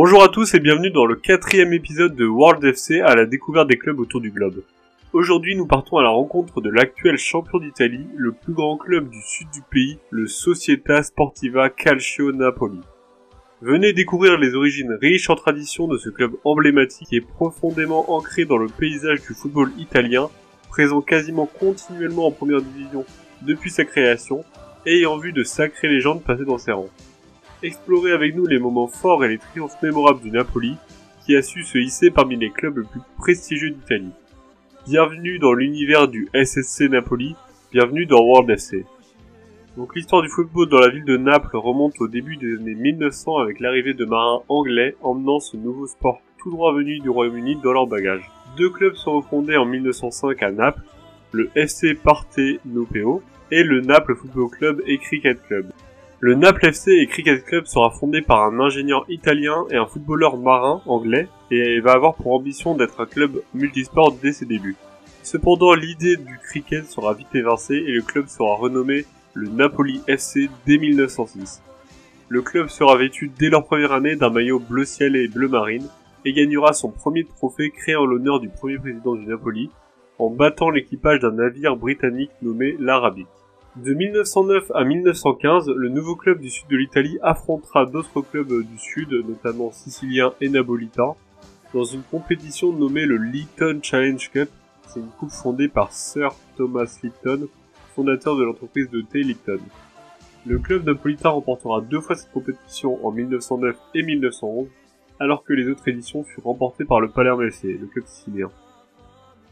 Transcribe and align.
Bonjour 0.00 0.22
à 0.22 0.28
tous 0.28 0.54
et 0.54 0.60
bienvenue 0.60 0.92
dans 0.92 1.06
le 1.06 1.16
quatrième 1.16 1.72
épisode 1.72 2.14
de 2.14 2.24
World 2.24 2.62
FC 2.62 3.00
à 3.00 3.16
la 3.16 3.26
découverte 3.26 3.66
des 3.66 3.78
clubs 3.78 3.98
autour 3.98 4.20
du 4.20 4.30
globe. 4.30 4.62
Aujourd'hui 5.12 5.56
nous 5.56 5.66
partons 5.66 5.96
à 5.96 6.04
la 6.04 6.10
rencontre 6.10 6.60
de 6.60 6.70
l'actuel 6.70 7.18
champion 7.18 7.58
d'Italie, 7.58 8.06
le 8.14 8.30
plus 8.30 8.52
grand 8.52 8.76
club 8.76 9.10
du 9.10 9.20
sud 9.20 9.48
du 9.50 9.60
pays, 9.60 9.98
le 10.10 10.28
Società 10.28 11.02
Sportiva 11.02 11.68
Calcio 11.68 12.30
Napoli. 12.30 12.78
Venez 13.60 13.92
découvrir 13.92 14.38
les 14.38 14.54
origines 14.54 14.96
riches 15.02 15.30
en 15.30 15.34
tradition 15.34 15.88
de 15.88 15.98
ce 15.98 16.10
club 16.10 16.30
emblématique 16.44 17.12
est 17.12 17.26
profondément 17.26 18.12
ancré 18.12 18.44
dans 18.44 18.58
le 18.58 18.68
paysage 18.68 19.22
du 19.22 19.34
football 19.34 19.72
italien, 19.78 20.30
présent 20.68 21.00
quasiment 21.00 21.46
continuellement 21.58 22.28
en 22.28 22.30
première 22.30 22.62
division 22.62 23.04
depuis 23.42 23.72
sa 23.72 23.84
création, 23.84 24.44
et 24.86 24.98
ayant 24.98 25.18
vu 25.18 25.32
de 25.32 25.42
sacrées 25.42 25.88
légendes 25.88 26.22
passer 26.22 26.44
dans 26.44 26.58
ses 26.58 26.70
rangs. 26.70 26.88
Explorez 27.60 28.12
avec 28.12 28.36
nous 28.36 28.46
les 28.46 28.60
moments 28.60 28.86
forts 28.86 29.24
et 29.24 29.28
les 29.28 29.38
triomphes 29.38 29.82
mémorables 29.82 30.20
du 30.20 30.30
Napoli, 30.30 30.76
qui 31.26 31.36
a 31.36 31.42
su 31.42 31.64
se 31.64 31.76
hisser 31.76 32.12
parmi 32.12 32.36
les 32.36 32.50
clubs 32.50 32.78
les 32.78 32.84
plus 32.84 33.00
prestigieux 33.16 33.70
d'Italie. 33.70 34.12
Bienvenue 34.86 35.40
dans 35.40 35.52
l'univers 35.52 36.06
du 36.06 36.28
SSC 36.32 36.82
Napoli, 36.82 37.34
bienvenue 37.72 38.06
dans 38.06 38.22
World 38.22 38.48
FC. 38.50 38.84
Donc 39.76 39.96
l'histoire 39.96 40.22
du 40.22 40.28
football 40.28 40.68
dans 40.68 40.78
la 40.78 40.88
ville 40.88 41.04
de 41.04 41.16
Naples 41.16 41.56
remonte 41.56 42.00
au 42.00 42.06
début 42.06 42.36
des 42.36 42.58
années 42.58 42.76
1900 42.76 43.38
avec 43.38 43.58
l'arrivée 43.58 43.94
de 43.94 44.04
marins 44.04 44.42
anglais 44.48 44.94
emmenant 45.02 45.40
ce 45.40 45.56
nouveau 45.56 45.88
sport 45.88 46.22
tout 46.38 46.52
droit 46.52 46.72
venu 46.72 47.00
du 47.00 47.10
Royaume-Uni 47.10 47.56
dans 47.56 47.72
leur 47.72 47.88
bagage. 47.88 48.30
Deux 48.56 48.70
clubs 48.70 48.94
sont 48.94 49.16
refondés 49.16 49.56
en 49.56 49.64
1905 49.64 50.40
à 50.44 50.52
Naples, 50.52 50.82
le 51.32 51.50
FC 51.56 51.94
Partenopeo 51.94 53.20
et 53.50 53.64
le 53.64 53.80
Naples 53.80 54.14
Football 54.14 54.48
Club 54.50 54.82
et 54.86 54.98
Cricket 54.98 55.42
Club. 55.42 55.66
Le 56.20 56.34
Naples 56.34 56.66
FC 56.66 56.94
et 56.94 57.06
Cricket 57.06 57.44
Club 57.44 57.66
sera 57.66 57.90
fondé 57.90 58.22
par 58.22 58.42
un 58.42 58.58
ingénieur 58.58 59.04
italien 59.08 59.66
et 59.70 59.76
un 59.76 59.86
footballeur 59.86 60.36
marin 60.36 60.82
anglais 60.86 61.28
et 61.52 61.78
va 61.78 61.92
avoir 61.92 62.16
pour 62.16 62.34
ambition 62.34 62.74
d'être 62.74 63.00
un 63.00 63.06
club 63.06 63.40
multisport 63.54 64.10
dès 64.20 64.32
ses 64.32 64.44
débuts. 64.44 64.74
Cependant, 65.22 65.74
l'idée 65.74 66.16
du 66.16 66.38
cricket 66.38 66.86
sera 66.86 67.14
vite 67.14 67.32
évincée 67.34 67.76
et 67.76 67.92
le 67.92 68.02
club 68.02 68.26
sera 68.26 68.56
renommé 68.56 69.04
le 69.34 69.48
Napoli 69.48 70.00
FC 70.08 70.50
dès 70.66 70.78
1906. 70.78 71.62
Le 72.28 72.42
club 72.42 72.66
sera 72.66 72.96
vêtu 72.96 73.30
dès 73.38 73.48
leur 73.48 73.64
première 73.64 73.92
année 73.92 74.16
d'un 74.16 74.30
maillot 74.30 74.58
bleu 74.58 74.84
ciel 74.84 75.14
et 75.14 75.28
bleu 75.28 75.46
marine 75.46 75.86
et 76.24 76.32
gagnera 76.32 76.72
son 76.72 76.90
premier 76.90 77.26
trophée 77.26 77.70
créé 77.70 77.94
en 77.94 78.04
l'honneur 78.04 78.40
du 78.40 78.48
premier 78.48 78.78
président 78.78 79.14
du 79.14 79.24
Napoli 79.24 79.70
en 80.18 80.30
battant 80.30 80.70
l'équipage 80.70 81.20
d'un 81.20 81.30
navire 81.30 81.76
britannique 81.76 82.32
nommé 82.42 82.74
l'Arabique. 82.80 83.28
De 83.84 83.94
1909 83.94 84.72
à 84.74 84.82
1915, 84.82 85.68
le 85.68 85.88
nouveau 85.88 86.16
club 86.16 86.40
du 86.40 86.50
sud 86.50 86.66
de 86.68 86.76
l'Italie 86.76 87.16
affrontera 87.22 87.86
d'autres 87.86 88.22
clubs 88.22 88.64
du 88.64 88.76
sud, 88.76 89.12
notamment 89.12 89.70
siciliens 89.70 90.32
et 90.40 90.48
napolitains, 90.48 91.14
dans 91.72 91.84
une 91.84 92.02
compétition 92.02 92.72
nommée 92.72 93.06
le 93.06 93.18
Lipton 93.18 93.78
Challenge 93.80 94.30
Cup. 94.32 94.50
C'est 94.88 94.98
une 94.98 95.10
coupe 95.10 95.30
fondée 95.30 95.68
par 95.68 95.92
Sir 95.92 96.30
Thomas 96.56 96.98
Lipton, 97.04 97.46
fondateur 97.94 98.36
de 98.36 98.42
l'entreprise 98.42 98.90
de 98.90 99.00
thé 99.00 99.22
Lipton. 99.22 99.60
Le 100.44 100.58
club 100.58 100.84
napolitain 100.84 101.28
remportera 101.28 101.80
deux 101.80 102.00
fois 102.00 102.16
cette 102.16 102.32
compétition 102.32 103.06
en 103.06 103.12
1909 103.12 103.76
et 103.94 104.02
1911, 104.02 104.66
alors 105.20 105.44
que 105.44 105.52
les 105.52 105.68
autres 105.68 105.86
éditions 105.86 106.24
furent 106.24 106.44
remportées 106.44 106.84
par 106.84 107.00
le 107.00 107.10
Palerme 107.10 107.44
FC, 107.44 107.78
le 107.80 107.86
club 107.86 108.06
sicilien. 108.06 108.50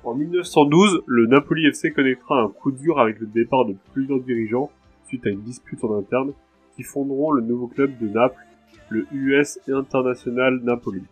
En 0.06 0.14
1912, 0.14 1.02
le 1.04 1.26
Napoli 1.26 1.66
FC 1.66 1.90
connaîtra 1.90 2.40
un 2.40 2.48
coup 2.48 2.70
dur 2.70 3.00
avec 3.00 3.18
le 3.18 3.26
départ 3.26 3.64
de 3.64 3.74
plusieurs 3.92 4.20
dirigeants 4.20 4.70
suite 5.08 5.26
à 5.26 5.30
une 5.30 5.40
dispute 5.40 5.82
en 5.82 5.98
interne 5.98 6.32
qui 6.76 6.84
fonderont 6.84 7.32
le 7.32 7.42
nouveau 7.42 7.66
club 7.66 7.90
de 7.98 8.06
Naples, 8.06 8.46
le 8.88 9.04
US 9.10 9.58
International 9.68 10.60
Napoli. 10.62 11.02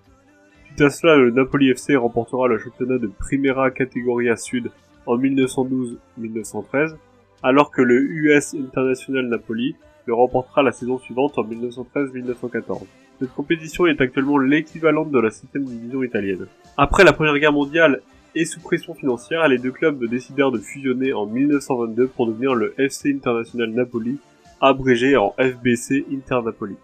Suite 0.67 0.81
à 0.81 0.91
cela, 0.91 1.17
le 1.17 1.33
Napoli 1.33 1.71
FC 1.71 1.97
remportera 1.97 2.47
le 2.47 2.57
championnat 2.59 2.99
de 2.99 3.09
Primera 3.09 3.73
Categoria 3.73 4.37
Sud 4.37 4.71
en 5.07 5.19
1912-1913, 5.19 6.95
alors 7.43 7.73
que 7.73 7.83
le 7.83 8.01
US 8.01 8.55
International 8.55 9.27
Napoli 9.27 9.75
le 10.07 10.15
remportera 10.15 10.63
la 10.63 10.71
saison 10.71 10.99
suivante 10.99 11.37
en 11.37 11.43
1913-1914. 11.43 12.85
Cette 13.19 13.35
compétition 13.35 13.87
est 13.87 14.01
actuellement 14.01 14.39
l'équivalente 14.39 15.11
de 15.11 15.19
la 15.19 15.33
7 15.33 15.51
division 15.57 16.05
italienne. 16.05 16.47
Après 16.77 17.03
la 17.03 17.13
Première 17.13 17.37
Guerre 17.41 17.53
mondiale 17.53 18.01
et 18.35 18.45
sous 18.45 18.61
pression 18.61 18.95
financière, 18.95 19.47
les 19.49 19.59
deux 19.59 19.71
clubs 19.71 20.05
décidèrent 20.07 20.51
de 20.51 20.59
fusionner 20.59 21.13
en 21.13 21.27
1922 21.27 22.09
pour 22.09 22.27
devenir 22.27 22.55
le 22.55 22.75
FC 22.79 23.13
International 23.13 23.71
Napoli, 23.71 24.19
abrégé 24.61 25.17
en 25.17 25.35
FBC 25.39 26.07
Internapoli. 26.13 26.77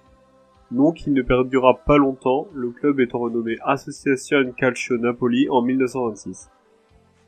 Nom 0.71 0.93
qui 0.93 1.11
ne 1.11 1.23
perdura 1.23 1.81
pas 1.85 1.99
longtemps, 1.99 2.47
le 2.55 2.71
club 2.71 3.01
étant 3.01 3.19
renommé 3.19 3.57
Association 3.65 4.53
Calcio 4.57 4.97
Napoli 4.99 5.49
en 5.51 5.63
1926. 5.63 6.51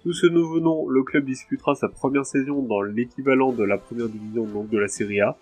Sous 0.02 0.12
ce 0.12 0.26
nouveau 0.26 0.60
nom, 0.60 0.88
le 0.88 1.02
club 1.02 1.24
disputera 1.24 1.74
sa 1.74 1.88
première 1.88 2.26
saison 2.26 2.62
dans 2.62 2.82
l'équivalent 2.82 3.52
de 3.52 3.64
la 3.64 3.78
première 3.78 4.08
division 4.08 4.46
de 4.70 4.78
la 4.78 4.88
Serie 4.88 5.20
A, 5.20 5.36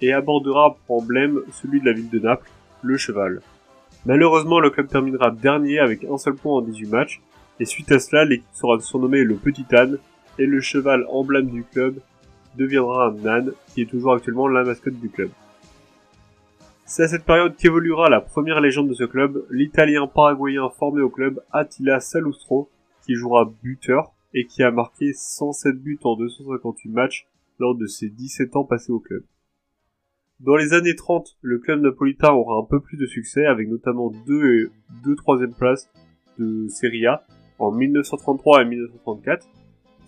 et 0.00 0.12
abordera 0.12 0.76
pour 0.86 1.02
emblème 1.02 1.42
celui 1.52 1.80
de 1.80 1.86
la 1.86 1.92
ville 1.92 2.10
de 2.10 2.20
Naples, 2.20 2.50
le 2.82 2.96
cheval. 2.96 3.40
Malheureusement, 4.06 4.60
le 4.60 4.70
club 4.70 4.88
terminera 4.88 5.30
dernier 5.30 5.78
avec 5.78 6.04
un 6.04 6.16
seul 6.16 6.34
point 6.34 6.54
en 6.54 6.62
18 6.62 6.88
matchs, 6.88 7.20
et 7.60 7.66
suite 7.66 7.92
à 7.92 7.98
cela, 7.98 8.24
l'équipe 8.24 8.48
sera 8.52 8.80
surnommée 8.80 9.22
le 9.22 9.36
Petit 9.36 9.66
Âne, 9.72 9.98
et 10.38 10.46
le 10.46 10.60
cheval 10.62 11.04
emblème 11.10 11.50
du 11.50 11.62
club 11.62 12.00
deviendra 12.56 13.08
un 13.08 13.26
âne, 13.26 13.52
qui 13.68 13.82
est 13.82 13.90
toujours 13.90 14.14
actuellement 14.14 14.48
la 14.48 14.64
mascotte 14.64 14.98
du 14.98 15.10
club. 15.10 15.30
C'est 16.86 17.04
à 17.04 17.08
cette 17.08 17.24
période 17.24 17.54
qu'évoluera 17.56 18.08
la 18.08 18.22
première 18.22 18.60
légende 18.60 18.88
de 18.88 18.94
ce 18.94 19.04
club, 19.04 19.44
l'italien 19.50 20.06
paraguayen 20.06 20.70
formé 20.70 21.02
au 21.02 21.10
club 21.10 21.40
Attila 21.52 22.00
Salustro, 22.00 22.70
qui 23.04 23.14
jouera 23.14 23.52
buteur 23.62 24.12
et 24.32 24.46
qui 24.46 24.62
a 24.62 24.70
marqué 24.70 25.12
107 25.12 25.76
buts 25.76 26.00
en 26.02 26.16
258 26.16 26.88
matchs 26.88 27.26
lors 27.58 27.74
de 27.74 27.86
ses 27.86 28.08
17 28.08 28.56
ans 28.56 28.64
passés 28.64 28.90
au 28.90 29.00
club. 29.00 29.22
Dans 30.40 30.56
les 30.56 30.72
années 30.72 30.96
30, 30.96 31.36
le 31.42 31.58
club 31.58 31.82
napolitain 31.82 32.32
aura 32.32 32.58
un 32.58 32.64
peu 32.64 32.80
plus 32.80 32.96
de 32.96 33.06
succès 33.06 33.44
avec 33.44 33.68
notamment 33.68 34.10
deux 34.26 34.46
et 34.46 34.66
deux 35.04 35.14
troisième 35.14 35.52
places 35.52 35.90
de 36.38 36.66
Serie 36.68 37.06
A 37.06 37.26
en 37.60 37.70
1933 37.70 38.62
et 38.62 38.64
1934. 38.64 39.46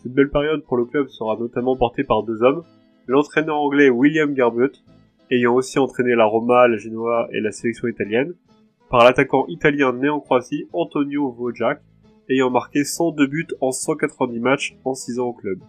Cette 0.02 0.12
belle 0.12 0.30
période 0.30 0.64
pour 0.64 0.76
le 0.76 0.84
club 0.84 1.06
sera 1.08 1.36
notamment 1.36 1.76
portée 1.76 2.02
par 2.02 2.24
deux 2.24 2.42
hommes, 2.42 2.62
l'entraîneur 3.06 3.56
anglais 3.56 3.88
William 3.88 4.34
Garbett, 4.34 4.72
ayant 5.30 5.54
aussi 5.54 5.78
entraîné 5.78 6.14
la 6.16 6.24
Roma, 6.24 6.66
la 6.66 6.76
Genoa 6.76 7.28
et 7.32 7.40
la 7.40 7.52
sélection 7.52 7.86
italienne, 7.86 8.34
par 8.90 9.04
l'attaquant 9.04 9.46
italien 9.48 9.92
né 9.92 10.08
en 10.08 10.20
Croatie 10.20 10.66
Antonio 10.72 11.30
Vojak, 11.30 11.80
ayant 12.28 12.50
marqué 12.50 12.84
102 12.84 13.26
buts 13.26 13.46
en 13.60 13.70
190 13.70 14.40
matchs 14.40 14.76
en 14.84 14.94
6 14.94 15.20
ans 15.20 15.28
au 15.28 15.32
club. 15.32 15.60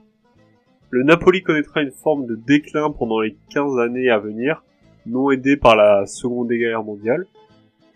Le 0.90 1.04
Napoli 1.04 1.42
connaîtra 1.42 1.82
une 1.82 1.92
forme 1.92 2.26
de 2.26 2.36
déclin 2.36 2.92
pendant 2.92 3.20
les 3.20 3.36
15 3.50 3.80
années 3.80 4.10
à 4.10 4.20
venir, 4.20 4.64
non 5.06 5.32
aidé 5.32 5.58
par 5.58 5.76
la 5.76 6.06
Seconde 6.06 6.50
Guerre 6.50 6.84
mondiale, 6.84 7.26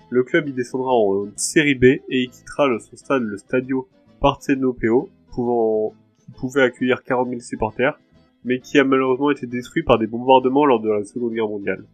le 0.09 0.23
club 0.23 0.47
y 0.47 0.53
descendra 0.53 0.91
en 0.91 1.27
série 1.35 1.75
B 1.75 1.83
et 1.83 2.23
y 2.23 2.29
quittera 2.29 2.67
son 2.79 2.95
stade, 2.95 3.23
le 3.23 3.37
Stadio 3.37 3.87
Partenopeo, 4.21 5.09
pouvant, 5.31 5.93
qui 6.19 6.31
pouvait 6.31 6.63
accueillir 6.63 7.03
40 7.03 7.29
000 7.29 7.41
supporters, 7.41 7.99
mais 8.45 8.59
qui 8.59 8.79
a 8.79 8.83
malheureusement 8.83 9.31
été 9.31 9.45
détruit 9.47 9.83
par 9.83 9.99
des 9.99 10.07
bombardements 10.07 10.65
lors 10.65 10.79
de 10.79 10.89
la 10.89 11.03
Seconde 11.03 11.33
Guerre 11.33 11.49
mondiale. 11.49 11.85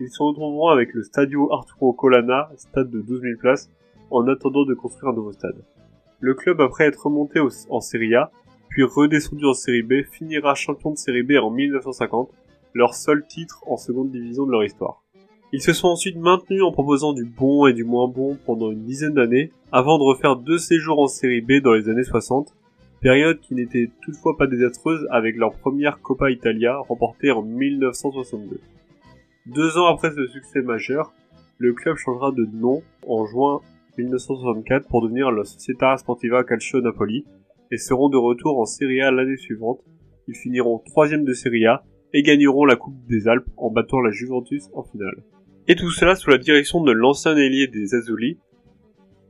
Ils 0.00 0.08
se 0.08 0.22
retrouveront 0.22 0.68
avec 0.68 0.92
le 0.94 1.02
Stadio 1.02 1.52
Arturo 1.52 1.92
Colana, 1.92 2.50
stade 2.56 2.90
de 2.90 3.00
12 3.00 3.20
000 3.20 3.38
places, 3.38 3.70
en 4.10 4.26
attendant 4.28 4.64
de 4.64 4.74
construire 4.74 5.12
un 5.12 5.16
nouveau 5.16 5.32
stade. 5.32 5.64
Le 6.20 6.34
club, 6.34 6.60
après 6.60 6.84
être 6.84 7.04
remonté 7.04 7.40
en 7.40 7.80
Serie 7.80 8.14
A, 8.14 8.30
puis 8.68 8.82
redescendu 8.82 9.44
en 9.44 9.54
Série 9.54 9.82
B, 9.82 10.02
finira 10.10 10.54
champion 10.54 10.90
de 10.90 10.96
Série 10.96 11.22
B 11.22 11.32
en 11.40 11.50
1950, 11.50 12.30
leur 12.72 12.94
seul 12.94 13.24
titre 13.26 13.62
en 13.66 13.76
seconde 13.76 14.10
division 14.10 14.46
de 14.46 14.50
leur 14.50 14.64
histoire. 14.64 15.03
Ils 15.54 15.62
se 15.62 15.72
sont 15.72 15.86
ensuite 15.86 16.16
maintenus 16.16 16.64
en 16.64 16.72
proposant 16.72 17.12
du 17.12 17.24
bon 17.24 17.68
et 17.68 17.72
du 17.72 17.84
moins 17.84 18.08
bon 18.08 18.36
pendant 18.44 18.72
une 18.72 18.82
dizaine 18.82 19.14
d'années, 19.14 19.52
avant 19.70 19.98
de 19.98 20.02
refaire 20.02 20.34
deux 20.34 20.58
séjours 20.58 20.98
en 20.98 21.06
série 21.06 21.42
B 21.42 21.62
dans 21.62 21.74
les 21.74 21.88
années 21.88 22.02
60, 22.02 22.52
période 23.00 23.38
qui 23.38 23.54
n'était 23.54 23.88
toutefois 24.02 24.36
pas 24.36 24.48
désastreuse 24.48 25.06
avec 25.12 25.36
leur 25.36 25.54
première 25.54 26.00
Coppa 26.02 26.32
Italia 26.32 26.78
remportée 26.78 27.30
en 27.30 27.42
1962. 27.42 28.58
Deux 29.46 29.78
ans 29.78 29.86
après 29.86 30.10
ce 30.10 30.26
succès 30.26 30.60
majeur, 30.60 31.12
le 31.58 31.72
club 31.72 31.98
changera 31.98 32.32
de 32.32 32.48
nom 32.52 32.82
en 33.06 33.24
juin 33.24 33.60
1964 33.96 34.88
pour 34.88 35.02
devenir 35.02 35.30
la 35.30 35.44
Società 35.44 35.96
Sportiva 35.98 36.42
Calcio 36.42 36.80
Napoli 36.80 37.26
et 37.70 37.78
seront 37.78 38.08
de 38.08 38.16
retour 38.16 38.58
en 38.58 38.64
Serie 38.64 39.02
A 39.02 39.12
l'année 39.12 39.36
suivante. 39.36 39.78
Ils 40.26 40.34
finiront 40.34 40.82
troisième 40.84 41.22
de 41.22 41.32
Serie 41.32 41.66
A 41.66 41.84
et 42.12 42.24
gagneront 42.24 42.64
la 42.64 42.74
Coupe 42.74 43.06
des 43.06 43.28
Alpes 43.28 43.46
en 43.56 43.70
battant 43.70 44.00
la 44.00 44.10
Juventus 44.10 44.68
en 44.74 44.82
finale. 44.82 45.22
Et 45.66 45.76
tout 45.76 45.90
cela 45.90 46.14
sous 46.14 46.28
la 46.28 46.36
direction 46.36 46.84
de 46.84 46.92
l'ancien 46.92 47.34
ailier 47.38 47.66
des 47.68 47.94
Azzurri. 47.94 48.36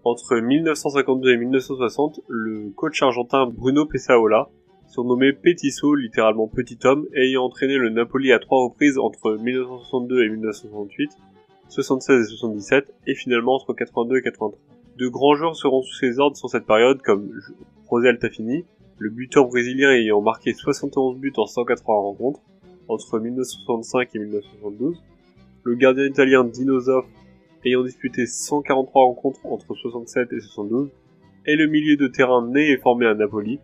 Entre 0.03 0.37
1952 0.37 1.33
et 1.33 1.37
1960, 1.37 2.23
le 2.27 2.71
coach 2.75 3.01
argentin 3.03 3.47
Bruno 3.47 3.87
Pessaola, 3.87 4.49
surnommé 4.89 5.33
Petisso, 5.33 5.95
littéralement 5.95 6.49
petit 6.49 6.79
homme, 6.83 7.07
ayant 7.15 7.45
entraîné 7.45 7.77
le 7.77 7.89
Napoli 7.89 8.33
à 8.33 8.41
trois 8.41 8.65
reprises 8.65 8.99
entre 8.99 9.37
1962 9.37 10.25
et 10.25 10.29
1968, 10.29 11.13
76 11.69 12.27
et 12.27 12.37
77, 12.37 12.93
et 13.07 13.15
finalement 13.15 13.55
entre 13.55 13.73
82 13.73 14.17
et 14.17 14.23
83. 14.23 14.59
De 14.99 15.07
grands 15.07 15.37
joueurs 15.37 15.55
seront 15.55 15.83
sous 15.83 15.95
ses 15.95 16.19
ordres 16.19 16.37
sur 16.37 16.51
cette 16.51 16.67
période, 16.67 17.01
comme 17.01 17.31
José 17.89 18.09
Altafini, 18.09 18.65
le 18.99 19.11
buteur 19.11 19.47
brésilien 19.47 19.93
ayant 19.93 20.21
marqué 20.21 20.53
71 20.53 21.17
buts 21.21 21.33
en 21.37 21.47
180 21.47 21.95
rencontres, 21.95 22.41
entre 22.89 23.21
1965 23.21 24.17
et 24.17 24.19
1972, 24.19 25.01
le 25.65 25.75
gardien 25.75 26.05
italien 26.05 26.45
Dino 26.45 26.79
Zoff 26.79 27.07
ayant 27.65 27.83
disputé 27.83 28.27
143 28.27 29.03
rencontres 29.03 29.41
entre 29.45 29.75
67 29.75 30.33
et 30.33 30.41
72, 30.41 30.91
et 31.47 31.57
le 31.57 31.67
milieu 31.67 31.97
de 31.97 32.07
terrain 32.07 32.47
né 32.47 32.71
et 32.71 32.77
formé 32.77 33.07
à 33.07 33.15
Napoli, 33.15 33.59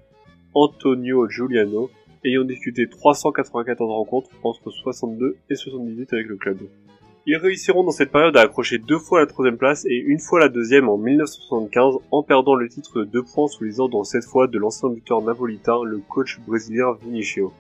Antonio 0.54 1.28
Giuliano, 1.28 1.90
ayant 2.24 2.44
disputé 2.44 2.88
394 2.88 3.90
rencontres 3.90 4.30
entre 4.42 4.70
62 4.70 5.36
et 5.48 5.54
78 5.54 6.12
avec 6.12 6.26
le 6.26 6.36
club. 6.36 6.58
Ils 7.26 7.36
réussiront 7.36 7.84
dans 7.84 7.90
cette 7.90 8.10
période 8.10 8.36
à 8.36 8.42
accrocher 8.42 8.78
deux 8.78 8.98
fois 8.98 9.20
la 9.20 9.26
troisième 9.26 9.58
place 9.58 9.84
et 9.84 9.96
une 9.96 10.18
fois 10.18 10.40
la 10.40 10.48
deuxième 10.48 10.88
en 10.88 10.96
1975 10.96 11.96
en 12.10 12.22
perdant 12.22 12.54
le 12.54 12.68
titre 12.68 13.00
de 13.00 13.04
deux 13.04 13.22
points 13.22 13.48
sous 13.48 13.64
les 13.64 13.78
ordres 13.78 14.04
cette 14.04 14.24
fois 14.24 14.46
de 14.46 14.58
l'ancien 14.58 14.88
buteur 14.88 15.22
napolitain, 15.22 15.84
le 15.84 15.98
coach 15.98 16.40
brésilien 16.46 16.96
Vinicio. 17.02 17.52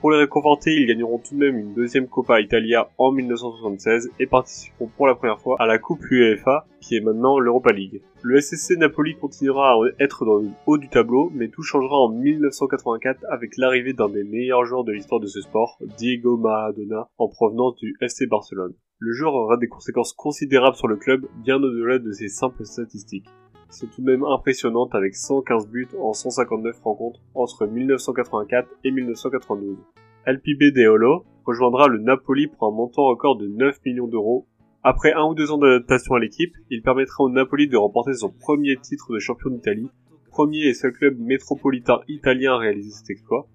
Pour 0.00 0.12
les 0.12 0.16
réconforter, 0.16 0.72
ils 0.72 0.86
gagneront 0.86 1.18
tout 1.18 1.34
de 1.34 1.40
même 1.40 1.58
une 1.58 1.74
deuxième 1.74 2.08
Copa 2.08 2.40
Italia 2.40 2.88
en 2.96 3.12
1976 3.12 4.08
et 4.18 4.26
participeront 4.26 4.88
pour 4.96 5.06
la 5.06 5.14
première 5.14 5.38
fois 5.38 5.56
à 5.58 5.66
la 5.66 5.78
Coupe 5.78 6.10
UEFA, 6.10 6.64
qui 6.80 6.96
est 6.96 7.02
maintenant 7.02 7.38
l'Europa 7.38 7.70
League. 7.70 8.00
Le 8.22 8.40
SSC 8.40 8.78
Napoli 8.78 9.14
continuera 9.16 9.72
à 9.72 9.76
être 9.98 10.24
dans 10.24 10.38
le 10.38 10.48
haut 10.64 10.78
du 10.78 10.88
tableau, 10.88 11.30
mais 11.34 11.48
tout 11.48 11.62
changera 11.62 11.98
en 11.98 12.08
1984 12.08 13.26
avec 13.28 13.58
l'arrivée 13.58 13.92
d'un 13.92 14.08
des 14.08 14.24
meilleurs 14.24 14.64
joueurs 14.64 14.84
de 14.84 14.92
l'histoire 14.92 15.20
de 15.20 15.26
ce 15.26 15.42
sport, 15.42 15.76
Diego 15.98 16.38
Maradona, 16.38 17.10
en 17.18 17.28
provenance 17.28 17.76
du 17.76 17.94
FC 18.00 18.26
Barcelone. 18.26 18.72
Le 19.00 19.12
joueur 19.12 19.34
aura 19.34 19.58
des 19.58 19.68
conséquences 19.68 20.14
considérables 20.14 20.76
sur 20.76 20.88
le 20.88 20.96
club, 20.96 21.26
bien 21.44 21.56
au-delà 21.56 21.98
de 21.98 22.12
ses 22.12 22.28
simples 22.28 22.64
statistiques 22.64 23.28
sont 23.70 23.86
tout 23.86 24.02
de 24.02 24.10
même 24.10 24.24
impressionnantes 24.24 24.94
avec 24.94 25.14
115 25.14 25.68
buts 25.68 25.88
en 25.98 26.12
159 26.12 26.80
rencontres 26.82 27.20
entre 27.34 27.66
1984 27.66 28.68
et 28.84 28.90
1992. 28.90 29.78
LPB 30.26 30.72
Deolo 30.74 31.24
rejoindra 31.44 31.88
le 31.88 31.98
Napoli 31.98 32.46
pour 32.46 32.68
un 32.68 32.70
montant 32.70 33.06
record 33.06 33.36
de 33.36 33.46
9 33.46 33.78
millions 33.86 34.06
d'euros. 34.06 34.46
Après 34.82 35.12
un 35.12 35.24
ou 35.24 35.34
deux 35.34 35.50
ans 35.50 35.58
d'adaptation 35.58 36.14
à 36.14 36.20
l'équipe, 36.20 36.54
il 36.70 36.82
permettra 36.82 37.24
au 37.24 37.30
Napoli 37.30 37.68
de 37.68 37.76
remporter 37.76 38.14
son 38.14 38.30
premier 38.30 38.76
titre 38.76 39.12
de 39.12 39.18
champion 39.18 39.50
d'Italie, 39.50 39.90
premier 40.30 40.66
et 40.66 40.74
seul 40.74 40.92
club 40.92 41.18
métropolitain 41.18 42.00
italien 42.08 42.54
à 42.54 42.58
réaliser 42.58 42.90
cet 42.90 43.10
exploit. 43.10 43.46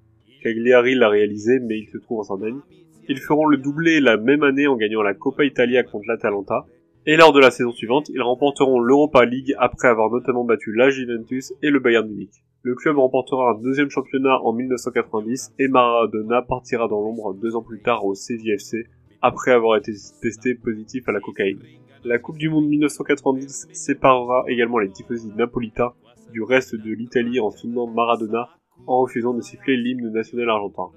Cagliari 0.41 0.95
l'a 0.95 1.09
réalisé, 1.09 1.59
mais 1.59 1.79
il 1.79 1.87
se 1.87 1.97
trouve 1.97 2.19
en 2.19 2.23
Sardaigne. 2.23 2.59
Ils 3.07 3.19
feront 3.19 3.45
le 3.45 3.57
doublé 3.57 3.99
la 3.99 4.17
même 4.17 4.43
année 4.43 4.67
en 4.67 4.75
gagnant 4.75 5.01
la 5.01 5.13
Coppa 5.13 5.45
Italia 5.45 5.83
contre 5.83 6.05
l'Atalanta, 6.07 6.65
et 7.05 7.17
lors 7.17 7.33
de 7.33 7.39
la 7.39 7.51
saison 7.51 7.71
suivante, 7.71 8.09
ils 8.09 8.21
remporteront 8.21 8.79
l'Europa 8.79 9.25
League 9.25 9.53
après 9.59 9.87
avoir 9.87 10.09
notamment 10.09 10.43
battu 10.43 10.73
la 10.73 10.89
Juventus 10.89 11.53
et 11.61 11.69
le 11.69 11.79
Bayern 11.79 12.07
Munich. 12.07 12.43
Le 12.63 12.73
club 12.73 12.97
remportera 12.97 13.51
un 13.51 13.61
deuxième 13.61 13.91
championnat 13.91 14.41
en 14.41 14.51
1990 14.51 15.53
et 15.59 15.67
Maradona 15.67 16.41
partira 16.41 16.87
dans 16.87 16.99
l'ombre 16.99 17.35
deux 17.35 17.55
ans 17.55 17.61
plus 17.61 17.79
tard 17.79 18.03
au 18.05 18.13
CJFC 18.13 18.87
après 19.21 19.51
avoir 19.51 19.77
été 19.77 19.91
testé 20.19 20.55
positif 20.55 21.07
à 21.07 21.11
la 21.11 21.19
cocaïne. 21.19 21.61
La 22.03 22.17
Coupe 22.17 22.39
du 22.39 22.49
Monde 22.49 22.67
1990 22.67 23.67
séparera 23.71 24.45
également 24.47 24.79
les 24.79 24.89
tifosi 24.89 25.31
napolitains 25.35 25.93
du 26.31 26.41
reste 26.41 26.75
de 26.75 26.91
l'Italie 26.91 27.39
en 27.39 27.51
soutenant 27.51 27.85
Maradona 27.85 28.49
en 28.87 29.01
refusant 29.01 29.33
de 29.33 29.41
siffler 29.41 29.77
l'hymne 29.77 30.11
national 30.11 30.49
argentin. 30.49 30.89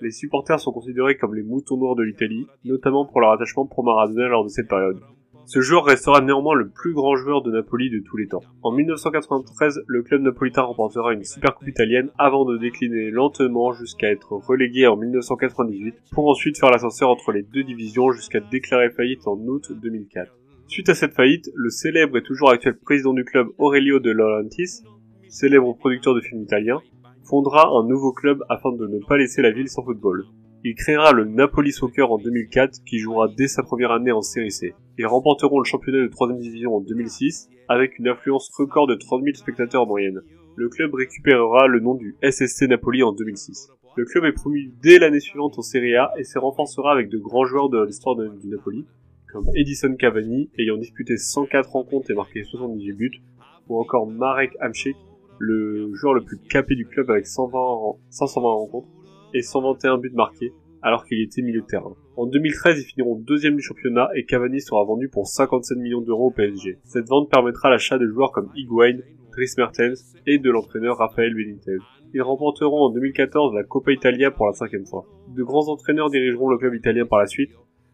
Les 0.00 0.10
supporters 0.10 0.60
sont 0.60 0.72
considérés 0.72 1.16
comme 1.16 1.34
les 1.34 1.42
moutons 1.42 1.76
noirs 1.76 1.96
de 1.96 2.02
l'Italie, 2.02 2.46
notamment 2.64 3.06
pour 3.06 3.20
leur 3.20 3.32
attachement 3.32 3.66
pour 3.66 3.84
Maradona 3.84 4.28
lors 4.28 4.44
de 4.44 4.48
cette 4.48 4.68
période. 4.68 5.00
Ce 5.44 5.60
joueur 5.60 5.84
restera 5.84 6.20
néanmoins 6.20 6.54
le 6.54 6.68
plus 6.68 6.92
grand 6.94 7.16
joueur 7.16 7.42
de 7.42 7.50
Napoli 7.50 7.90
de 7.90 7.98
tous 7.98 8.16
les 8.16 8.28
temps. 8.28 8.42
En 8.62 8.72
1993, 8.72 9.82
le 9.86 10.02
club 10.02 10.22
napolitain 10.22 10.62
remportera 10.62 11.12
une 11.12 11.24
Supercoupe 11.24 11.68
italienne 11.68 12.10
avant 12.18 12.44
de 12.44 12.56
décliner 12.58 13.10
lentement 13.10 13.72
jusqu'à 13.72 14.10
être 14.10 14.32
relégué 14.32 14.86
en 14.86 14.96
1998 14.96 15.94
pour 16.12 16.28
ensuite 16.28 16.58
faire 16.58 16.70
l'ascenseur 16.70 17.10
entre 17.10 17.32
les 17.32 17.42
deux 17.42 17.64
divisions 17.64 18.12
jusqu'à 18.12 18.40
déclarer 18.40 18.90
faillite 18.90 19.26
en 19.26 19.36
août 19.36 19.72
2004. 19.72 20.32
Suite 20.68 20.88
à 20.88 20.94
cette 20.94 21.14
faillite, 21.14 21.50
le 21.54 21.70
célèbre 21.70 22.16
et 22.16 22.22
toujours 22.22 22.50
actuel 22.50 22.78
président 22.78 23.12
du 23.12 23.24
club 23.24 23.48
Aurelio 23.58 23.98
De 23.98 24.10
Laurentiis, 24.10 24.82
célèbre 25.28 25.76
producteur 25.76 26.14
de 26.14 26.20
films 26.20 26.42
italiens, 26.42 26.80
fondera 27.24 27.68
un 27.68 27.86
nouveau 27.86 28.12
club 28.12 28.42
afin 28.48 28.72
de 28.72 28.86
ne 28.86 28.98
pas 29.04 29.16
laisser 29.16 29.42
la 29.42 29.50
ville 29.50 29.68
sans 29.68 29.82
football. 29.82 30.24
Il 30.64 30.76
créera 30.76 31.10
le 31.10 31.24
Napoli 31.24 31.72
Soccer 31.72 32.12
en 32.12 32.18
2004 32.18 32.84
qui 32.86 32.98
jouera 32.98 33.26
dès 33.26 33.48
sa 33.48 33.64
première 33.64 33.90
année 33.90 34.12
en 34.12 34.22
Série 34.22 34.52
C. 34.52 34.74
Ils 34.96 35.08
remporteront 35.08 35.58
le 35.58 35.64
championnat 35.64 36.02
de 36.02 36.06
3 36.06 36.34
division 36.34 36.76
en 36.76 36.80
2006 36.80 37.48
avec 37.68 37.98
une 37.98 38.06
influence 38.06 38.48
record 38.56 38.86
de 38.86 38.94
30 38.94 39.24
000 39.24 39.34
spectateurs 39.34 39.82
en 39.82 39.86
moyenne. 39.86 40.20
Le 40.54 40.68
club 40.68 40.94
récupérera 40.94 41.66
le 41.66 41.80
nom 41.80 41.96
du 41.96 42.14
SSC 42.22 42.68
Napoli 42.68 43.02
en 43.02 43.10
2006. 43.10 43.72
Le 43.96 44.04
club 44.04 44.24
est 44.24 44.32
promu 44.32 44.72
dès 44.80 45.00
l'année 45.00 45.18
suivante 45.18 45.58
en 45.58 45.62
Serie 45.62 45.96
A 45.96 46.12
et 46.16 46.22
se 46.22 46.38
renforcera 46.38 46.92
avec 46.92 47.08
de 47.08 47.18
grands 47.18 47.44
joueurs 47.44 47.68
de 47.68 47.84
l'histoire 47.84 48.14
du 48.14 48.48
Napoli, 48.48 48.86
comme 49.32 49.50
Edison 49.56 49.92
Cavani 49.96 50.48
ayant 50.60 50.76
disputé 50.76 51.16
104 51.16 51.72
rencontres 51.72 52.12
et 52.12 52.14
marqué 52.14 52.44
78 52.44 52.92
buts, 52.92 53.20
ou 53.68 53.80
encore 53.80 54.06
Marek 54.06 54.52
Hamšík, 54.60 54.96
le 55.40 55.92
joueur 55.94 56.14
le 56.14 56.22
plus 56.22 56.38
capé 56.38 56.76
du 56.76 56.86
club 56.86 57.10
avec 57.10 57.26
120, 57.26 57.96
520 58.10 58.48
rencontres 58.48 58.88
et 59.34 59.42
121 59.42 59.98
buts 59.98 60.12
marqués, 60.14 60.52
alors 60.82 61.04
qu'il 61.04 61.20
était 61.20 61.42
milieu 61.42 61.60
de 61.60 61.66
terrain. 61.66 61.94
En 62.16 62.26
2013, 62.26 62.80
ils 62.80 62.84
finiront 62.84 63.16
deuxième 63.16 63.56
du 63.56 63.62
championnat 63.62 64.08
et 64.14 64.24
Cavani 64.24 64.60
sera 64.60 64.84
vendu 64.84 65.08
pour 65.08 65.26
57 65.26 65.78
millions 65.78 66.00
d'euros 66.00 66.26
au 66.26 66.30
PSG. 66.30 66.78
Cette 66.84 67.08
vente 67.08 67.30
permettra 67.30 67.70
l'achat 67.70 67.98
de 67.98 68.06
joueurs 68.06 68.32
comme 68.32 68.50
Higuain, 68.54 68.98
Dries 69.32 69.54
Mertens 69.56 70.14
et 70.26 70.38
de 70.38 70.50
l'entraîneur 70.50 70.98
Rafael 70.98 71.34
Benitez. 71.34 71.78
Ils 72.14 72.22
remporteront 72.22 72.86
en 72.86 72.90
2014 72.90 73.54
la 73.54 73.62
Coppa 73.62 73.92
Italia 73.92 74.30
pour 74.30 74.46
la 74.46 74.52
cinquième 74.52 74.84
fois. 74.84 75.06
De 75.28 75.42
grands 75.42 75.68
entraîneurs 75.68 76.10
dirigeront 76.10 76.50
le 76.50 76.58
club 76.58 76.74
italien 76.74 77.06
par 77.06 77.18
la 77.18 77.26
suite, 77.26 77.52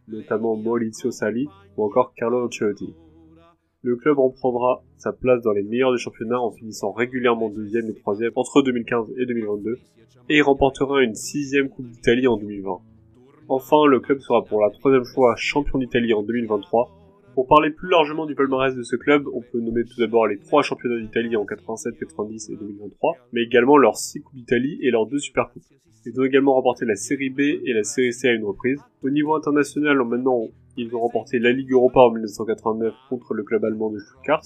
notamment 0.08 0.56
Maurizio 0.56 1.12
Sali 1.12 1.46
ou 1.76 1.84
encore 1.84 2.12
Carlo 2.16 2.44
Ancelotti. 2.44 2.94
Le 3.82 3.94
club 3.94 4.18
reprendra 4.18 4.82
sa 4.96 5.12
place 5.12 5.40
dans 5.42 5.52
les 5.52 5.62
meilleurs 5.62 5.92
des 5.92 5.98
championnats 5.98 6.40
en 6.40 6.50
finissant 6.50 6.90
régulièrement 6.90 7.48
deuxième 7.48 7.88
et 7.88 7.94
troisième 7.94 8.32
entre 8.34 8.60
2015 8.62 9.12
et 9.16 9.24
2022, 9.24 9.78
et 10.30 10.42
remportera 10.42 11.00
une 11.04 11.14
sixième 11.14 11.68
Coupe 11.68 11.86
d'Italie 11.86 12.26
en 12.26 12.36
2020. 12.36 12.80
Enfin, 13.48 13.86
le 13.86 14.00
club 14.00 14.18
sera 14.18 14.44
pour 14.44 14.62
la 14.62 14.70
troisième 14.70 15.04
fois 15.04 15.36
champion 15.36 15.78
d'Italie 15.78 16.12
en 16.12 16.24
2023. 16.24 16.90
Pour 17.34 17.46
parler 17.46 17.70
plus 17.70 17.88
largement 17.88 18.26
du 18.26 18.34
palmarès 18.34 18.74
de 18.74 18.82
ce 18.82 18.96
club, 18.96 19.28
on 19.32 19.42
peut 19.42 19.60
nommer 19.60 19.84
tout 19.84 20.00
d'abord 20.00 20.26
les 20.26 20.38
trois 20.38 20.62
championnats 20.62 21.00
d'Italie 21.00 21.36
en 21.36 21.46
87, 21.46 22.00
90 22.00 22.50
et 22.50 22.56
2023, 22.56 23.14
mais 23.32 23.42
également 23.42 23.76
leurs 23.76 23.96
six 23.96 24.20
Coupes 24.20 24.34
d'Italie 24.34 24.80
et 24.82 24.90
leurs 24.90 25.06
deux 25.06 25.20
Supercoupes. 25.20 25.62
Ils 26.04 26.20
ont 26.20 26.24
également 26.24 26.54
remporté 26.54 26.84
la 26.84 26.96
Série 26.96 27.30
B 27.30 27.40
et 27.40 27.72
la 27.72 27.84
Série 27.84 28.12
C 28.12 28.28
à 28.28 28.32
une 28.32 28.44
reprise. 28.44 28.80
Au 29.04 29.10
niveau 29.10 29.36
international, 29.36 30.02
maintenant, 30.04 30.48
ils 30.78 30.94
ont 30.94 31.00
remporté 31.00 31.40
la 31.40 31.50
Ligue 31.50 31.72
Europa 31.72 32.00
en 32.00 32.12
1989 32.12 32.94
contre 33.08 33.34
le 33.34 33.42
club 33.42 33.64
allemand 33.64 33.90
de 33.90 33.98
Stuttgart 33.98 34.42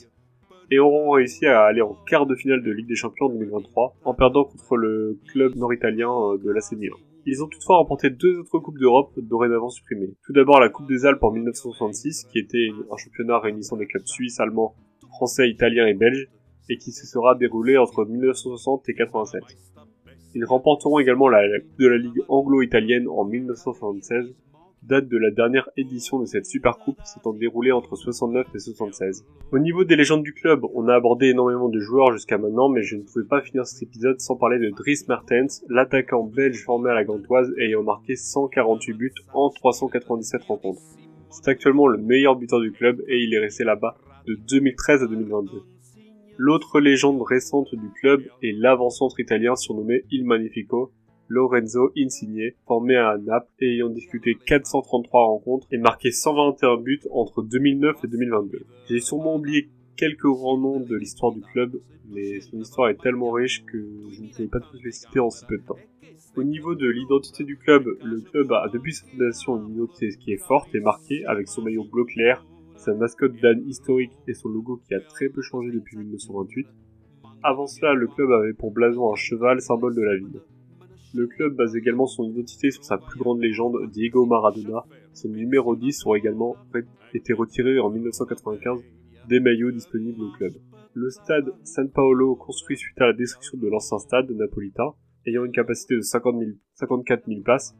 et 0.70 0.78
auront 0.78 1.10
réussi 1.10 1.44
à 1.46 1.64
aller 1.64 1.82
en 1.82 1.94
quart 2.06 2.26
de 2.26 2.34
finale 2.34 2.62
de 2.62 2.70
Ligue 2.70 2.88
des 2.88 2.94
Champions 2.94 3.26
en 3.26 3.28
2023 3.28 3.96
en 4.02 4.14
perdant 4.14 4.44
contre 4.44 4.76
le 4.78 5.18
club 5.30 5.54
nord-italien 5.56 6.08
euh, 6.10 6.38
de 6.38 6.50
l'AC 6.50 6.72
Milan. 6.72 6.96
Ils 7.26 7.44
ont 7.44 7.48
toutefois 7.48 7.76
remporté 7.76 8.08
deux 8.08 8.38
autres 8.38 8.58
Coupes 8.60 8.78
d'Europe 8.78 9.12
dorénavant 9.18 9.68
supprimées. 9.68 10.14
Tout 10.24 10.32
d'abord 10.32 10.58
la 10.58 10.70
Coupe 10.70 10.88
des 10.88 11.04
Alpes 11.04 11.22
en 11.22 11.32
1966 11.32 12.24
qui 12.32 12.38
était 12.38 12.68
un 12.90 12.96
championnat 12.96 13.38
réunissant 13.38 13.76
des 13.76 13.86
clubs 13.86 14.06
suisses, 14.06 14.40
allemands, 14.40 14.74
français, 15.10 15.50
italiens 15.50 15.86
et 15.86 15.94
belges 15.94 16.30
et 16.70 16.78
qui 16.78 16.92
se 16.92 17.06
sera 17.06 17.34
déroulé 17.34 17.76
entre 17.76 18.06
1960 18.06 18.88
et 18.88 18.94
87. 18.94 19.42
Ils 20.34 20.46
remporteront 20.46 20.98
également 20.98 21.28
la, 21.28 21.46
la 21.46 21.60
Coupe 21.60 21.78
de 21.78 21.88
la 21.88 21.98
Ligue 21.98 22.22
anglo-italienne 22.28 23.06
en 23.06 23.24
1976 23.26 24.34
date 24.82 25.08
de 25.08 25.16
la 25.16 25.30
dernière 25.30 25.68
édition 25.76 26.18
de 26.18 26.26
cette 26.26 26.46
Super 26.46 26.78
Coupe 26.78 26.98
s'étant 27.04 27.32
déroulée 27.32 27.72
entre 27.72 27.94
69 27.94 28.46
et 28.54 28.58
76. 28.58 29.24
Au 29.52 29.58
niveau 29.58 29.84
des 29.84 29.96
légendes 29.96 30.22
du 30.22 30.34
club, 30.34 30.64
on 30.74 30.88
a 30.88 30.94
abordé 30.94 31.28
énormément 31.28 31.68
de 31.68 31.78
joueurs 31.78 32.12
jusqu'à 32.12 32.38
maintenant, 32.38 32.68
mais 32.68 32.82
je 32.82 32.96
ne 32.96 33.02
pouvais 33.02 33.24
pas 33.24 33.40
finir 33.40 33.66
cet 33.66 33.82
épisode 33.82 34.20
sans 34.20 34.36
parler 34.36 34.58
de 34.58 34.70
Dries 34.70 35.04
Mertens, 35.08 35.64
l'attaquant 35.68 36.24
belge 36.24 36.64
formé 36.64 36.90
à 36.90 36.94
la 36.94 37.04
Gantoise 37.04 37.52
ayant 37.58 37.82
marqué 37.82 38.16
148 38.16 38.92
buts 38.94 39.14
en 39.32 39.50
397 39.50 40.42
rencontres. 40.42 40.82
C'est 41.30 41.48
actuellement 41.48 41.86
le 41.86 41.98
meilleur 41.98 42.36
buteur 42.36 42.60
du 42.60 42.72
club 42.72 43.00
et 43.08 43.22
il 43.22 43.32
est 43.34 43.38
resté 43.38 43.64
là-bas 43.64 43.96
de 44.26 44.34
2013 44.34 45.04
à 45.04 45.06
2022. 45.06 45.62
L'autre 46.38 46.80
légende 46.80 47.22
récente 47.22 47.74
du 47.74 47.88
club 48.00 48.22
est 48.42 48.52
l'avant-centre 48.52 49.20
italien 49.20 49.54
surnommé 49.54 50.04
Il 50.10 50.24
Magnifico, 50.24 50.90
Lorenzo 51.32 51.90
Insigne, 51.96 52.52
formé 52.66 52.94
à 52.94 53.16
Naples 53.16 53.48
et 53.60 53.76
ayant 53.76 53.88
disputé 53.88 54.36
433 54.46 55.24
rencontres 55.24 55.66
et 55.70 55.78
marqué 55.78 56.10
121 56.10 56.76
buts 56.76 57.00
entre 57.10 57.42
2009 57.42 58.04
et 58.04 58.06
2022. 58.06 58.66
J'ai 58.90 59.00
sûrement 59.00 59.36
oublié 59.36 59.70
quelques 59.96 60.26
grands 60.26 60.58
noms 60.58 60.80
de 60.80 60.94
l'histoire 60.94 61.32
du 61.32 61.40
club, 61.40 61.80
mais 62.10 62.40
son 62.40 62.58
histoire 62.58 62.90
est 62.90 63.00
tellement 63.00 63.30
riche 63.30 63.64
que 63.64 63.78
je 64.10 64.22
ne 64.22 64.28
pouvais 64.28 64.48
pas 64.48 64.60
tous 64.60 64.78
les 64.84 64.90
citer 64.90 65.20
en 65.20 65.30
si 65.30 65.46
peu 65.46 65.56
de 65.56 65.62
temps. 65.62 65.78
Au 66.36 66.42
niveau 66.42 66.74
de 66.74 66.86
l'identité 66.86 67.44
du 67.44 67.56
club, 67.56 67.86
le 68.04 68.20
club 68.20 68.52
a 68.52 68.68
depuis 68.70 68.92
sa 68.92 69.06
fondation 69.06 69.56
une 69.56 69.74
identité 69.74 70.10
qui 70.10 70.32
est 70.32 70.46
forte 70.46 70.74
et 70.74 70.80
marquée 70.80 71.24
avec 71.24 71.48
son 71.48 71.62
maillot 71.62 71.84
bleu 71.84 72.04
clair, 72.04 72.44
sa 72.76 72.92
mascotte 72.92 73.40
d'âne 73.40 73.66
historique 73.66 74.12
et 74.28 74.34
son 74.34 74.50
logo 74.50 74.82
qui 74.86 74.94
a 74.94 75.00
très 75.00 75.30
peu 75.30 75.40
changé 75.40 75.70
depuis 75.70 75.96
1928. 75.96 76.66
Avant 77.42 77.66
cela, 77.66 77.94
le 77.94 78.06
club 78.06 78.30
avait 78.32 78.52
pour 78.52 78.70
blason 78.70 79.10
un 79.10 79.16
cheval, 79.16 79.62
symbole 79.62 79.94
de 79.94 80.02
la 80.02 80.16
ville. 80.16 80.42
Le 81.14 81.26
club 81.26 81.56
base 81.56 81.76
également 81.76 82.06
son 82.06 82.24
identité 82.24 82.70
sur 82.70 82.84
sa 82.84 82.96
plus 82.96 83.18
grande 83.18 83.40
légende, 83.40 83.76
Diego 83.90 84.24
Maradona. 84.24 84.84
Son 85.12 85.28
numéro 85.28 85.76
10 85.76 86.06
aura 86.06 86.16
également 86.16 86.56
été 87.12 87.34
retiré 87.34 87.78
en 87.78 87.90
1995 87.90 88.80
des 89.28 89.40
maillots 89.40 89.72
disponibles 89.72 90.22
au 90.22 90.30
club. 90.32 90.54
Le 90.94 91.10
stade 91.10 91.52
San 91.64 91.90
Paolo, 91.90 92.34
construit 92.34 92.76
suite 92.76 93.00
à 93.00 93.06
la 93.06 93.12
destruction 93.12 93.58
de 93.58 93.68
l'ancien 93.68 93.98
stade 93.98 94.30
napolitain, 94.30 94.94
ayant 95.26 95.44
une 95.44 95.52
capacité 95.52 95.96
de 95.96 96.00
50 96.00 96.38
000, 96.38 96.50
54 96.74 97.26
000 97.26 97.42
places, 97.42 97.74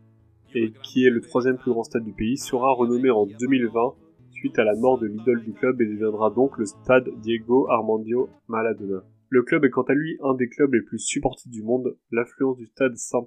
et 0.54 0.72
qui 0.82 1.04
est 1.06 1.10
le 1.10 1.22
troisième 1.22 1.56
plus 1.56 1.70
grand 1.70 1.84
stade 1.84 2.04
du 2.04 2.12
pays, 2.12 2.36
sera 2.36 2.72
renommé 2.74 3.10
en 3.10 3.26
2020 3.26 3.94
suite 4.30 4.58
à 4.58 4.64
la 4.64 4.74
mort 4.74 4.98
de 4.98 5.06
l'idole 5.06 5.42
du 5.42 5.52
club 5.52 5.80
et 5.80 5.86
deviendra 5.86 6.30
donc 6.30 6.58
le 6.58 6.66
stade 6.66 7.08
Diego 7.22 7.68
Armando 7.70 8.28
Maradona. 8.48 9.04
Le 9.34 9.42
club 9.42 9.64
est 9.64 9.70
quant 9.70 9.84
à 9.84 9.94
lui 9.94 10.18
un 10.22 10.34
des 10.34 10.46
clubs 10.46 10.74
les 10.74 10.82
plus 10.82 10.98
supportés 10.98 11.48
du 11.48 11.62
monde. 11.62 11.96
L'affluence 12.10 12.58
du 12.58 12.66
stade 12.66 12.98
San, 12.98 13.24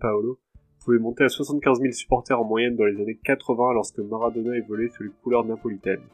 Paolo 0.00 0.38
pouvait 0.78 1.00
monter 1.00 1.24
à 1.24 1.28
75 1.28 1.80
000 1.80 1.90
supporters 1.90 2.38
en 2.38 2.44
moyenne 2.44 2.76
dans 2.76 2.84
les 2.84 3.02
années 3.02 3.18
80 3.24 3.72
lorsque 3.72 3.98
Maradona 3.98 4.56
évoluait 4.56 4.90
sous 4.90 5.02
les 5.02 5.10
couleurs 5.24 5.44
napolitaines. 5.44 6.04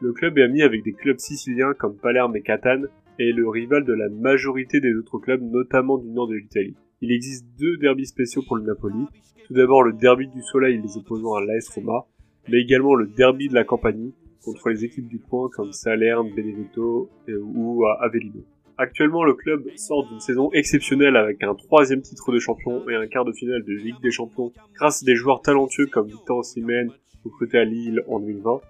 Le 0.00 0.12
club 0.12 0.38
est 0.38 0.42
ami 0.42 0.62
avec 0.62 0.82
des 0.82 0.92
clubs 0.92 1.20
siciliens 1.20 1.72
comme 1.72 1.96
Palerme 1.96 2.34
et 2.34 2.42
Catane 2.42 2.88
et 3.20 3.28
est 3.28 3.32
le 3.32 3.48
rival 3.48 3.84
de 3.84 3.92
la 3.92 4.08
majorité 4.08 4.80
des 4.80 4.92
autres 4.96 5.20
clubs, 5.20 5.40
notamment 5.40 5.98
du 5.98 6.10
nord 6.10 6.26
de 6.26 6.34
l'Italie. 6.34 6.74
Il 7.00 7.12
existe 7.12 7.46
deux 7.60 7.76
derbys 7.76 8.06
spéciaux 8.06 8.42
pour 8.42 8.56
le 8.56 8.64
Napoli. 8.64 9.06
Tout 9.46 9.54
d'abord 9.54 9.84
le 9.84 9.92
derby 9.92 10.26
du 10.26 10.42
Soleil 10.42 10.82
les 10.82 10.96
opposants 10.96 11.34
à 11.34 11.44
l'AS 11.44 11.68
Roma, 11.68 12.06
mais 12.48 12.60
également 12.60 12.96
le 12.96 13.06
derby 13.06 13.48
de 13.48 13.54
la 13.54 13.62
Campanie 13.62 14.14
contre 14.44 14.68
les 14.70 14.84
équipes 14.84 15.08
du 15.08 15.18
coin 15.18 15.48
comme 15.52 15.72
Salerne, 15.72 16.30
Benevento 16.34 17.10
ou 17.28 17.84
Avellino. 17.86 18.44
Actuellement, 18.80 19.24
le 19.24 19.34
club 19.34 19.68
sort 19.76 20.08
d'une 20.08 20.20
saison 20.20 20.52
exceptionnelle 20.52 21.16
avec 21.16 21.42
un 21.42 21.56
troisième 21.56 22.00
titre 22.00 22.30
de 22.30 22.38
champion 22.38 22.88
et 22.88 22.94
un 22.94 23.08
quart 23.08 23.24
de 23.24 23.32
finale 23.32 23.64
de 23.64 23.72
Ligue 23.72 24.00
des 24.00 24.12
Champions 24.12 24.52
grâce 24.74 25.02
à 25.02 25.04
des 25.04 25.16
joueurs 25.16 25.42
talentueux 25.42 25.86
comme 25.86 26.06
Victor 26.06 26.38
Osimhen, 26.38 26.92
recruté 27.24 27.58
à 27.58 27.64
Lille 27.64 28.04
en 28.06 28.20
2020, 28.20 28.60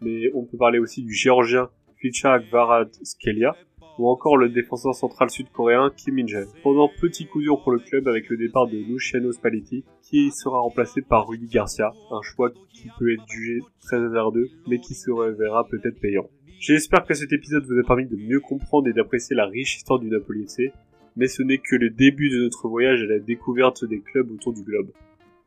mais 0.00 0.30
on 0.34 0.44
peut 0.44 0.56
parler 0.56 0.78
aussi 0.78 1.02
du 1.02 1.12
géorgien 1.12 1.68
Ficha 1.98 2.40
Skelia, 3.02 3.56
ou 3.98 4.08
encore 4.08 4.36
le 4.36 4.48
défenseur 4.48 4.94
central 4.94 5.28
sud-coréen 5.28 5.90
Kim 5.96 6.14
Min-jae. 6.14 6.46
Pendant 6.62 6.88
petit 7.00 7.26
coup 7.26 7.40
dur 7.40 7.60
pour 7.62 7.72
le 7.72 7.80
club 7.80 8.06
avec 8.08 8.28
le 8.28 8.36
départ 8.36 8.66
de 8.68 8.78
Luciano 8.78 9.32
Spalletti, 9.32 9.84
qui 10.02 10.30
sera 10.30 10.60
remplacé 10.60 11.02
par 11.02 11.28
Rudy 11.28 11.48
Garcia, 11.48 11.92
un 12.10 12.22
choix 12.22 12.50
qui 12.72 12.88
peut 12.98 13.12
être 13.12 13.28
jugé 13.28 13.60
très 13.80 13.96
hasardeux, 13.96 14.48
mais 14.68 14.78
qui 14.78 14.94
se 14.94 15.10
révélera 15.10 15.66
peut-être 15.68 16.00
payant. 16.00 16.28
J'espère 16.60 17.04
que 17.04 17.14
cet 17.14 17.32
épisode 17.32 17.64
vous 17.66 17.78
a 17.78 17.86
permis 17.86 18.06
de 18.06 18.16
mieux 18.16 18.40
comprendre 18.40 18.88
et 18.88 18.92
d'apprécier 18.92 19.36
la 19.36 19.46
riche 19.46 19.76
histoire 19.76 19.98
du 19.98 20.08
Napoli 20.08 20.42
FC, 20.42 20.72
mais 21.16 21.28
ce 21.28 21.42
n'est 21.42 21.58
que 21.58 21.76
le 21.76 21.90
début 21.90 22.30
de 22.30 22.42
notre 22.44 22.68
voyage 22.68 23.02
à 23.02 23.06
la 23.06 23.18
découverte 23.18 23.84
des 23.84 24.00
clubs 24.00 24.30
autour 24.30 24.52
du 24.52 24.62
globe. 24.62 24.90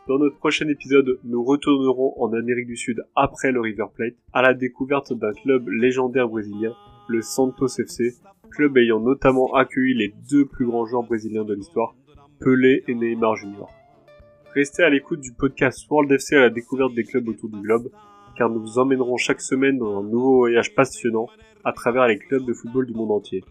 Dans 0.07 0.19
notre 0.19 0.37
prochain 0.37 0.67
épisode, 0.67 1.19
nous 1.23 1.43
retournerons 1.43 2.13
en 2.17 2.33
Amérique 2.33 2.67
du 2.67 2.75
Sud 2.75 3.03
après 3.15 3.51
le 3.51 3.61
River 3.61 3.85
Plate, 3.93 4.15
à 4.33 4.41
la 4.41 4.53
découverte 4.53 5.13
d'un 5.13 5.31
club 5.31 5.69
légendaire 5.69 6.27
brésilien, 6.27 6.73
le 7.11 7.21
Santos 7.21 7.67
FC, 7.77 8.15
club 8.51 8.77
ayant 8.77 9.01
notamment 9.01 9.53
accueilli 9.53 9.93
les 9.93 10.13
deux 10.29 10.45
plus 10.45 10.65
grands 10.65 10.85
joueurs 10.85 11.03
brésiliens 11.03 11.43
de 11.43 11.53
l'histoire, 11.53 11.93
Pelé 12.39 12.83
et 12.87 12.95
Neymar 12.95 13.35
Jr. 13.35 13.67
Restez 14.55 14.83
à 14.83 14.89
l'écoute 14.89 15.19
du 15.19 15.33
podcast 15.33 15.85
World 15.89 16.09
FC 16.11 16.37
à 16.37 16.39
la 16.39 16.49
découverte 16.49 16.93
des 16.93 17.03
clubs 17.03 17.27
autour 17.27 17.49
du 17.49 17.59
globe, 17.59 17.89
car 18.37 18.49
nous 18.49 18.61
vous 18.61 18.79
emmènerons 18.79 19.17
chaque 19.17 19.41
semaine 19.41 19.77
dans 19.77 19.99
un 19.99 20.03
nouveau 20.03 20.37
voyage 20.37 20.73
passionnant 20.73 21.27
à 21.65 21.73
travers 21.73 22.07
les 22.07 22.17
clubs 22.17 22.45
de 22.45 22.53
football 22.53 22.85
du 22.85 22.93
monde 22.93 23.11
entier. 23.11 23.43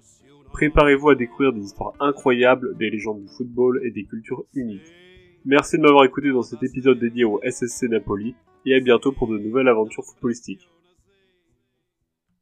Préparez-vous 0.52 1.10
à 1.10 1.14
découvrir 1.14 1.52
des 1.52 1.62
histoires 1.62 1.92
incroyables, 2.00 2.76
des 2.78 2.88
légendes 2.88 3.20
du 3.20 3.28
football 3.28 3.82
et 3.84 3.90
des 3.90 4.04
cultures 4.04 4.44
uniques. 4.54 4.90
Merci 5.44 5.76
de 5.76 5.82
m'avoir 5.82 6.04
écouté 6.04 6.30
dans 6.30 6.42
cet 6.42 6.62
épisode 6.62 6.98
dédié 6.98 7.24
au 7.24 7.40
SSC 7.42 7.88
Napoli 7.90 8.34
et 8.64 8.74
à 8.74 8.80
bientôt 8.80 9.12
pour 9.12 9.28
de 9.28 9.38
nouvelles 9.38 9.68
aventures 9.68 10.04
footballistiques. 10.04 10.68